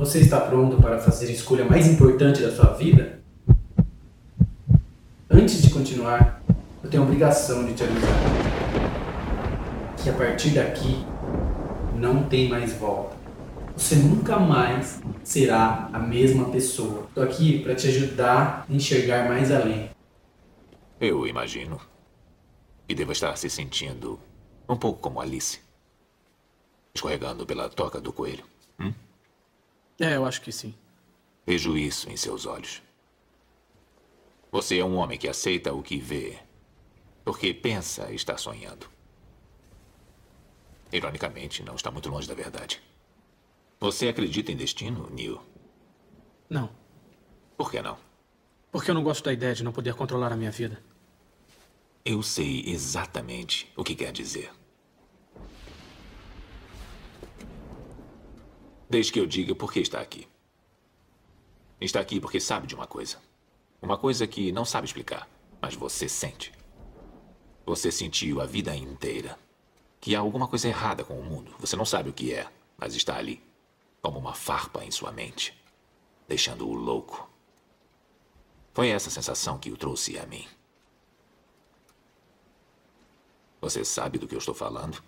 [0.00, 3.20] Você está pronto para fazer a escolha mais importante da sua vida?
[5.28, 6.42] Antes de continuar,
[6.82, 8.08] eu tenho a obrigação de te avisar
[10.02, 11.04] que a partir daqui
[11.96, 13.14] não tem mais volta.
[13.76, 17.04] Você nunca mais será a mesma pessoa.
[17.08, 19.90] Estou aqui para te ajudar a enxergar mais além.
[20.98, 21.78] Eu imagino.
[22.88, 24.18] E devo estar se sentindo
[24.66, 25.58] um pouco como Alice.
[26.94, 28.44] Escorregando pela toca do coelho.
[30.00, 30.74] É, eu acho que sim.
[31.46, 32.82] Vejo isso em seus olhos.
[34.50, 36.38] Você é um homem que aceita o que vê,
[37.22, 38.86] porque pensa estar sonhando.
[40.90, 42.82] Ironicamente, não está muito longe da verdade.
[43.78, 45.40] Você acredita em destino, Neil?
[46.48, 46.70] Não.
[47.56, 47.98] Por que não?
[48.72, 50.82] Porque eu não gosto da ideia de não poder controlar a minha vida.
[52.04, 54.50] Eu sei exatamente o que quer dizer.
[58.90, 60.26] Desde que eu diga por que está aqui.
[61.80, 63.18] Está aqui porque sabe de uma coisa.
[63.80, 65.28] Uma coisa que não sabe explicar,
[65.62, 66.52] mas você sente.
[67.64, 69.38] Você sentiu a vida inteira
[70.00, 71.54] que há alguma coisa errada com o mundo.
[71.60, 73.40] Você não sabe o que é, mas está ali,
[74.02, 75.56] como uma farpa em sua mente,
[76.26, 77.30] deixando-o louco.
[78.74, 80.48] Foi essa sensação que o trouxe a mim.
[83.60, 85.00] Você sabe do que eu estou falando?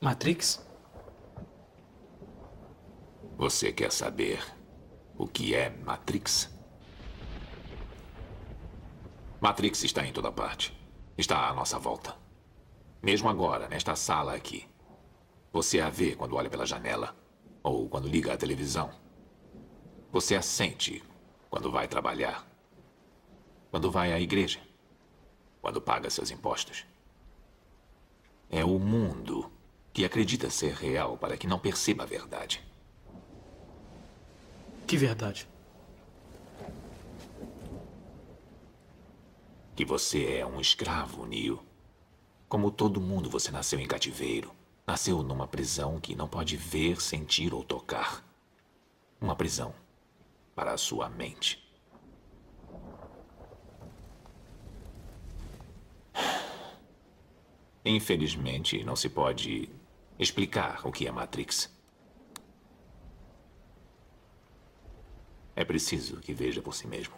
[0.00, 0.65] Matrix?
[3.36, 4.42] Você quer saber
[5.18, 6.50] o que é Matrix?
[9.38, 10.74] Matrix está em toda parte.
[11.18, 12.16] Está à nossa volta.
[13.02, 14.66] Mesmo agora, nesta sala aqui.
[15.52, 17.14] Você a vê quando olha pela janela
[17.62, 18.90] ou quando liga a televisão.
[20.10, 21.04] Você a sente
[21.50, 22.46] quando vai trabalhar,
[23.70, 24.60] quando vai à igreja,
[25.60, 26.86] quando paga seus impostos.
[28.48, 29.52] É o mundo
[29.92, 32.64] que acredita ser real para que não perceba a verdade.
[34.86, 35.48] Que verdade?
[39.74, 41.60] Que você é um escravo, Neil.
[42.48, 44.54] Como todo mundo, você nasceu em cativeiro.
[44.86, 48.24] Nasceu numa prisão que não pode ver, sentir ou tocar.
[49.20, 49.74] Uma prisão
[50.54, 51.66] para a sua mente.
[57.84, 59.68] Infelizmente, não se pode
[60.16, 61.75] explicar o que é Matrix.
[65.56, 67.14] É preciso que veja por si mesmo.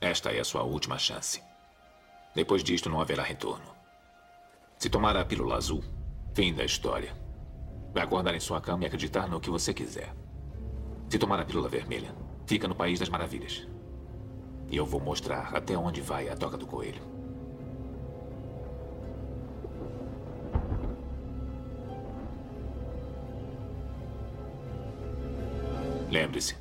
[0.00, 1.42] Esta é a sua última chance.
[2.32, 3.74] Depois disto, não haverá retorno.
[4.78, 5.82] Se tomar a pílula azul,
[6.32, 7.12] fim da história.
[7.92, 10.14] Vai acordar em sua cama e acreditar no que você quiser.
[11.08, 12.14] Se tomar a pílula vermelha,
[12.46, 13.66] fica no País das Maravilhas.
[14.68, 17.02] E eu vou mostrar até onde vai a toca do coelho.
[26.12, 26.54] Lembre-se,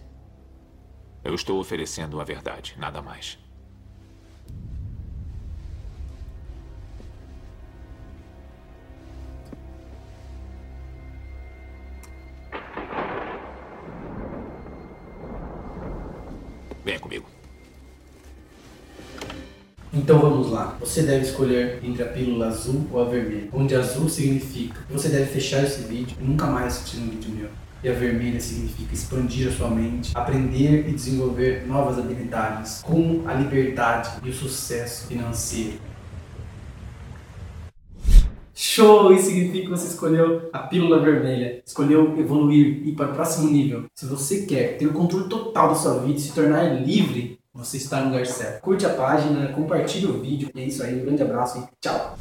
[1.26, 3.38] eu estou oferecendo a verdade, nada mais.
[16.86, 17.28] Venha comigo.
[19.92, 20.78] Então vamos lá.
[20.80, 23.50] Você deve escolher entre a pílula azul ou a vermelha.
[23.52, 27.50] Onde azul significa você deve fechar esse vídeo e nunca mais assistir um vídeo meu.
[27.84, 33.34] E a vermelha significa expandir a sua mente, aprender e desenvolver novas habilidades com a
[33.34, 35.80] liberdade e o sucesso financeiro.
[38.54, 39.12] Show!
[39.12, 43.50] Isso significa que você escolheu a pílula vermelha, escolheu evoluir e ir para o próximo
[43.50, 43.86] nível.
[43.96, 47.78] Se você quer ter o controle total da sua vida e se tornar livre, você
[47.78, 48.62] está no lugar certo.
[48.62, 50.52] Curte a página, compartilhe o vídeo.
[50.54, 52.16] E é isso aí, um grande abraço e tchau!